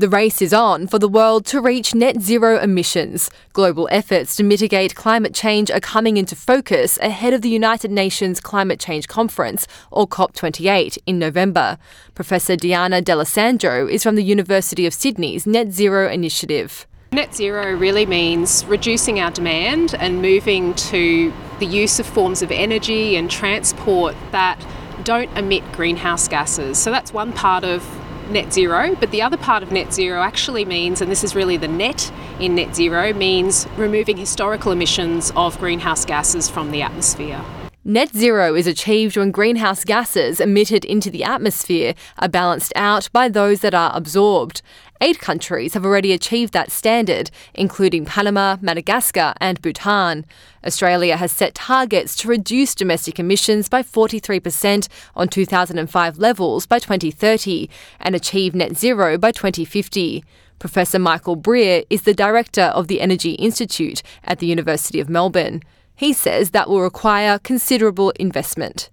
The 0.00 0.08
race 0.08 0.40
is 0.40 0.54
on 0.54 0.86
for 0.86 0.98
the 0.98 1.10
world 1.10 1.44
to 1.48 1.60
reach 1.60 1.94
net 1.94 2.22
zero 2.22 2.58
emissions. 2.58 3.30
Global 3.52 3.86
efforts 3.90 4.34
to 4.36 4.42
mitigate 4.42 4.94
climate 4.94 5.34
change 5.34 5.70
are 5.70 5.78
coming 5.78 6.16
into 6.16 6.34
focus 6.34 6.98
ahead 7.02 7.34
of 7.34 7.42
the 7.42 7.50
United 7.50 7.90
Nations 7.90 8.40
Climate 8.40 8.80
Change 8.80 9.08
Conference, 9.08 9.66
or 9.90 10.08
COP28, 10.08 10.96
in 11.04 11.18
November. 11.18 11.76
Professor 12.14 12.56
Deanna 12.56 13.04
D'Alessandro 13.04 13.86
is 13.86 14.02
from 14.02 14.14
the 14.14 14.24
University 14.24 14.86
of 14.86 14.94
Sydney's 14.94 15.46
Net 15.46 15.70
Zero 15.70 16.10
Initiative. 16.10 16.86
Net 17.12 17.34
zero 17.34 17.76
really 17.76 18.06
means 18.06 18.64
reducing 18.64 19.20
our 19.20 19.30
demand 19.30 19.94
and 19.96 20.22
moving 20.22 20.72
to 20.76 21.30
the 21.58 21.66
use 21.66 22.00
of 22.00 22.06
forms 22.06 22.40
of 22.40 22.50
energy 22.50 23.16
and 23.16 23.30
transport 23.30 24.16
that 24.30 24.58
don't 25.04 25.30
emit 25.36 25.62
greenhouse 25.72 26.26
gases. 26.26 26.78
So 26.78 26.90
that's 26.90 27.12
one 27.12 27.34
part 27.34 27.64
of 27.64 27.84
net 28.30 28.52
zero, 28.52 28.94
but 28.96 29.10
the 29.10 29.22
other 29.22 29.36
part 29.36 29.62
of 29.62 29.72
net 29.72 29.92
zero 29.92 30.22
actually 30.22 30.64
means, 30.64 31.00
and 31.00 31.10
this 31.10 31.24
is 31.24 31.34
really 31.34 31.56
the 31.56 31.68
net 31.68 32.12
in 32.38 32.54
net 32.54 32.74
zero, 32.74 33.12
means 33.12 33.66
removing 33.76 34.16
historical 34.16 34.72
emissions 34.72 35.32
of 35.36 35.58
greenhouse 35.58 36.04
gases 36.04 36.48
from 36.48 36.70
the 36.70 36.82
atmosphere. 36.82 37.44
Net 37.82 38.14
zero 38.14 38.54
is 38.54 38.66
achieved 38.66 39.16
when 39.16 39.30
greenhouse 39.30 39.84
gases 39.84 40.38
emitted 40.38 40.84
into 40.84 41.10
the 41.10 41.24
atmosphere 41.24 41.94
are 42.18 42.28
balanced 42.28 42.74
out 42.76 43.08
by 43.10 43.26
those 43.26 43.60
that 43.60 43.72
are 43.72 43.90
absorbed. 43.94 44.60
Eight 45.00 45.18
countries 45.18 45.72
have 45.72 45.86
already 45.86 46.12
achieved 46.12 46.52
that 46.52 46.70
standard, 46.70 47.30
including 47.54 48.04
Panama, 48.04 48.58
Madagascar, 48.60 49.32
and 49.40 49.62
Bhutan. 49.62 50.26
Australia 50.62 51.16
has 51.16 51.32
set 51.32 51.54
targets 51.54 52.14
to 52.16 52.28
reduce 52.28 52.74
domestic 52.74 53.18
emissions 53.18 53.70
by 53.70 53.82
43% 53.82 54.86
on 55.16 55.28
2005 55.28 56.18
levels 56.18 56.66
by 56.66 56.78
2030 56.78 57.70
and 57.98 58.14
achieve 58.14 58.54
net 58.54 58.76
zero 58.76 59.16
by 59.16 59.32
2050. 59.32 60.22
Professor 60.58 60.98
Michael 60.98 61.36
Brear 61.36 61.84
is 61.88 62.02
the 62.02 62.12
director 62.12 62.64
of 62.74 62.88
the 62.88 63.00
Energy 63.00 63.32
Institute 63.32 64.02
at 64.22 64.38
the 64.38 64.46
University 64.46 65.00
of 65.00 65.08
Melbourne. 65.08 65.62
He 66.00 66.14
says 66.14 66.52
that 66.52 66.70
will 66.70 66.80
require 66.80 67.38
considerable 67.38 68.08
investment. 68.12 68.88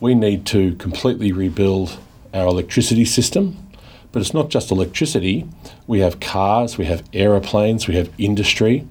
We 0.00 0.16
need 0.16 0.44
to 0.46 0.74
completely 0.74 1.30
rebuild 1.30 2.00
our 2.34 2.48
electricity 2.48 3.04
system, 3.04 3.56
but 4.10 4.20
it's 4.20 4.34
not 4.34 4.48
just 4.48 4.72
electricity. 4.72 5.46
We 5.86 6.00
have 6.00 6.18
cars, 6.18 6.76
we 6.76 6.86
have 6.86 7.04
aeroplanes, 7.12 7.86
we 7.86 7.94
have 7.94 8.10
industry, 8.18 8.84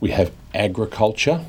we 0.00 0.12
have 0.12 0.32
agriculture, 0.54 1.44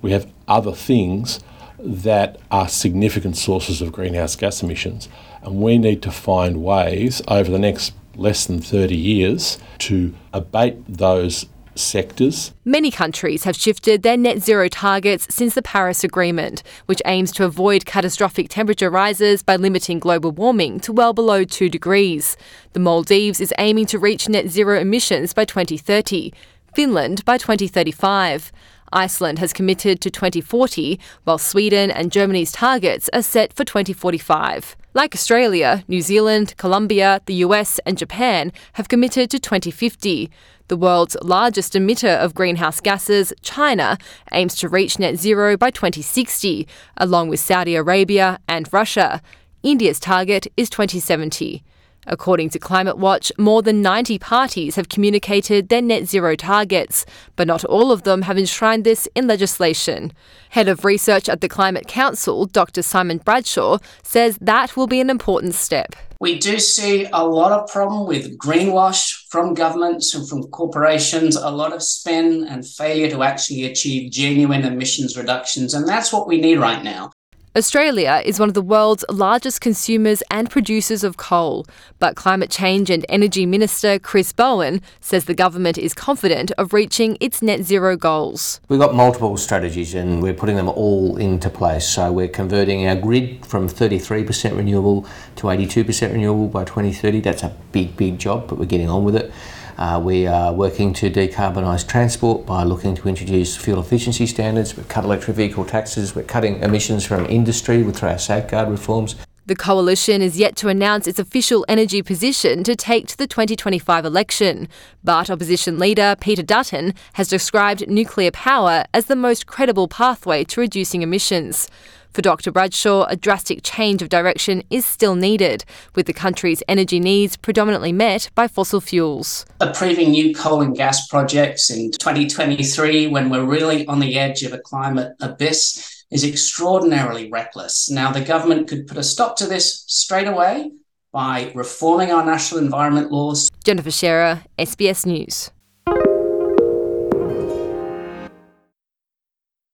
we 0.00 0.12
have 0.12 0.32
other 0.48 0.72
things 0.72 1.40
that 1.78 2.40
are 2.50 2.66
significant 2.66 3.36
sources 3.36 3.82
of 3.82 3.92
greenhouse 3.92 4.34
gas 4.34 4.62
emissions. 4.62 5.10
And 5.42 5.60
we 5.60 5.76
need 5.76 6.00
to 6.04 6.10
find 6.10 6.64
ways 6.64 7.20
over 7.28 7.50
the 7.50 7.58
next 7.58 7.92
less 8.14 8.46
than 8.46 8.62
30 8.62 8.96
years 8.96 9.58
to 9.80 10.14
abate 10.32 10.78
those 10.88 11.44
sectors. 11.78 12.52
Many 12.64 12.90
countries 12.90 13.44
have 13.44 13.56
shifted 13.56 14.02
their 14.02 14.16
net 14.16 14.42
zero 14.42 14.68
targets 14.68 15.26
since 15.34 15.54
the 15.54 15.62
Paris 15.62 16.04
Agreement, 16.04 16.62
which 16.86 17.02
aims 17.06 17.32
to 17.32 17.44
avoid 17.44 17.86
catastrophic 17.86 18.48
temperature 18.48 18.90
rises 18.90 19.42
by 19.42 19.56
limiting 19.56 19.98
global 19.98 20.32
warming 20.32 20.80
to 20.80 20.92
well 20.92 21.12
below 21.12 21.44
2 21.44 21.68
degrees. 21.68 22.36
The 22.72 22.80
Maldives 22.80 23.40
is 23.40 23.54
aiming 23.58 23.86
to 23.86 23.98
reach 23.98 24.28
net 24.28 24.48
zero 24.48 24.78
emissions 24.80 25.32
by 25.32 25.44
2030, 25.44 26.32
Finland 26.74 27.24
by 27.24 27.38
2035. 27.38 28.52
Iceland 28.92 29.38
has 29.40 29.52
committed 29.52 30.00
to 30.00 30.10
2040, 30.10 31.00
while 31.24 31.38
Sweden 31.38 31.90
and 31.90 32.12
Germany's 32.12 32.52
targets 32.52 33.10
are 33.12 33.22
set 33.22 33.52
for 33.52 33.64
2045. 33.64 34.76
Like 34.94 35.14
Australia, 35.14 35.84
New 35.88 36.00
Zealand, 36.00 36.56
Colombia, 36.56 37.20
the 37.26 37.34
US, 37.46 37.78
and 37.80 37.98
Japan 37.98 38.52
have 38.74 38.88
committed 38.88 39.30
to 39.30 39.38
2050. 39.38 40.30
The 40.68 40.76
world's 40.76 41.16
largest 41.22 41.74
emitter 41.74 42.18
of 42.18 42.34
greenhouse 42.34 42.80
gases, 42.80 43.32
China, 43.40 43.98
aims 44.32 44.56
to 44.56 44.68
reach 44.68 44.98
net 44.98 45.16
zero 45.16 45.56
by 45.56 45.70
2060, 45.70 46.66
along 46.96 47.28
with 47.28 47.38
Saudi 47.38 47.76
Arabia 47.76 48.40
and 48.48 48.72
Russia. 48.72 49.22
India's 49.62 50.00
target 50.00 50.48
is 50.56 50.68
2070. 50.68 51.62
According 52.06 52.50
to 52.50 52.58
Climate 52.58 52.98
Watch, 52.98 53.32
more 53.36 53.62
than 53.62 53.82
90 53.82 54.18
parties 54.18 54.76
have 54.76 54.88
communicated 54.88 55.68
their 55.68 55.82
net 55.82 56.06
zero 56.06 56.36
targets, 56.36 57.04
but 57.34 57.46
not 57.46 57.64
all 57.64 57.90
of 57.90 58.04
them 58.04 58.22
have 58.22 58.38
enshrined 58.38 58.84
this 58.84 59.08
in 59.14 59.26
legislation. 59.26 60.12
Head 60.50 60.68
of 60.68 60.84
research 60.84 61.28
at 61.28 61.40
the 61.40 61.48
Climate 61.48 61.88
Council, 61.88 62.46
Dr. 62.46 62.82
Simon 62.82 63.18
Bradshaw, 63.18 63.78
says 64.02 64.38
that 64.40 64.76
will 64.76 64.86
be 64.86 65.00
an 65.00 65.10
important 65.10 65.54
step. 65.54 65.96
We 66.20 66.38
do 66.38 66.58
see 66.58 67.06
a 67.12 67.26
lot 67.26 67.52
of 67.52 67.68
problem 67.68 68.06
with 68.06 68.38
greenwash 68.38 69.28
from 69.28 69.52
governments 69.52 70.14
and 70.14 70.26
from 70.26 70.44
corporations, 70.44 71.36
a 71.36 71.50
lot 71.50 71.74
of 71.74 71.82
spin 71.82 72.46
and 72.48 72.66
failure 72.66 73.10
to 73.10 73.22
actually 73.22 73.64
achieve 73.64 74.10
genuine 74.10 74.64
emissions 74.64 75.16
reductions. 75.16 75.74
And 75.74 75.86
that's 75.86 76.12
what 76.12 76.26
we 76.26 76.40
need 76.40 76.58
right 76.58 76.82
now. 76.82 77.10
Australia 77.56 78.20
is 78.22 78.38
one 78.38 78.50
of 78.50 78.54
the 78.54 78.60
world's 78.60 79.02
largest 79.08 79.62
consumers 79.62 80.22
and 80.30 80.50
producers 80.50 81.02
of 81.02 81.16
coal, 81.16 81.64
but 81.98 82.14
Climate 82.14 82.50
Change 82.50 82.90
and 82.90 83.06
Energy 83.08 83.46
Minister 83.46 83.98
Chris 83.98 84.30
Bowen 84.30 84.82
says 85.00 85.24
the 85.24 85.32
government 85.32 85.78
is 85.78 85.94
confident 85.94 86.52
of 86.58 86.74
reaching 86.74 87.16
its 87.18 87.40
net 87.40 87.62
zero 87.62 87.96
goals. 87.96 88.60
We've 88.68 88.78
got 88.78 88.94
multiple 88.94 89.38
strategies 89.38 89.94
and 89.94 90.22
we're 90.22 90.34
putting 90.34 90.56
them 90.56 90.68
all 90.68 91.16
into 91.16 91.48
place. 91.48 91.88
So 91.88 92.12
we're 92.12 92.28
converting 92.28 92.86
our 92.86 92.94
grid 92.94 93.46
from 93.46 93.70
33% 93.70 94.54
renewable 94.54 95.06
to 95.36 95.46
82% 95.46 96.12
renewable 96.12 96.48
by 96.48 96.64
2030. 96.64 97.20
That's 97.20 97.42
a 97.42 97.56
big, 97.72 97.96
big 97.96 98.18
job, 98.18 98.48
but 98.48 98.58
we're 98.58 98.66
getting 98.66 98.90
on 98.90 99.02
with 99.02 99.16
it. 99.16 99.32
Uh, 99.78 100.00
we 100.02 100.26
are 100.26 100.54
working 100.54 100.94
to 100.94 101.10
decarbonise 101.10 101.86
transport 101.86 102.46
by 102.46 102.62
looking 102.62 102.94
to 102.94 103.08
introduce 103.08 103.56
fuel 103.56 103.80
efficiency 103.80 104.26
standards. 104.26 104.74
We've 104.76 104.88
cut 104.88 105.04
electric 105.04 105.36
vehicle 105.36 105.66
taxes. 105.66 106.14
We're 106.14 106.22
cutting 106.22 106.62
emissions 106.62 107.04
from 107.04 107.26
industry 107.26 107.82
through 107.92 108.08
our 108.08 108.18
safeguard 108.18 108.70
reforms. 108.70 109.16
The 109.44 109.54
coalition 109.54 110.22
is 110.22 110.38
yet 110.38 110.56
to 110.56 110.68
announce 110.68 111.06
its 111.06 111.20
official 111.20 111.64
energy 111.68 112.02
position 112.02 112.64
to 112.64 112.74
take 112.74 113.06
to 113.08 113.16
the 113.16 113.28
2025 113.28 114.04
election, 114.04 114.66
but 115.04 115.30
opposition 115.30 115.78
leader 115.78 116.16
Peter 116.18 116.42
Dutton 116.42 116.94
has 117.12 117.28
described 117.28 117.86
nuclear 117.86 118.32
power 118.32 118.84
as 118.92 119.06
the 119.06 119.14
most 119.14 119.46
credible 119.46 119.86
pathway 119.86 120.42
to 120.44 120.60
reducing 120.60 121.02
emissions. 121.02 121.68
For 122.16 122.22
Dr. 122.22 122.50
Bradshaw, 122.50 123.04
a 123.10 123.14
drastic 123.14 123.60
change 123.62 124.00
of 124.00 124.08
direction 124.08 124.62
is 124.70 124.86
still 124.86 125.16
needed, 125.16 125.66
with 125.94 126.06
the 126.06 126.14
country's 126.14 126.62
energy 126.66 126.98
needs 126.98 127.36
predominantly 127.36 127.92
met 127.92 128.30
by 128.34 128.48
fossil 128.48 128.80
fuels. 128.80 129.44
Approving 129.60 130.12
new 130.12 130.34
coal 130.34 130.62
and 130.62 130.74
gas 130.74 131.06
projects 131.08 131.68
in 131.68 131.90
2023, 131.90 133.08
when 133.08 133.28
we're 133.28 133.44
really 133.44 133.86
on 133.86 133.98
the 133.98 134.18
edge 134.18 134.42
of 134.44 134.54
a 134.54 134.58
climate 134.58 135.12
abyss, 135.20 136.06
is 136.10 136.24
extraordinarily 136.24 137.30
reckless. 137.30 137.90
Now, 137.90 138.10
the 138.12 138.22
government 138.22 138.66
could 138.66 138.86
put 138.86 138.96
a 138.96 139.02
stop 139.02 139.36
to 139.36 139.46
this 139.46 139.84
straight 139.86 140.26
away 140.26 140.70
by 141.12 141.52
reforming 141.54 142.12
our 142.12 142.24
national 142.24 142.62
environment 142.62 143.12
laws. 143.12 143.50
Jennifer 143.62 143.90
Shearer, 143.90 144.42
SBS 144.58 145.04
News. 145.04 145.50